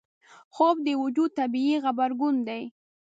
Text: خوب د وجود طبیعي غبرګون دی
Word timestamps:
خوب 0.53 0.75
د 0.87 0.89
وجود 1.03 1.31
طبیعي 1.39 1.75
غبرګون 1.83 2.35
دی 2.47 2.63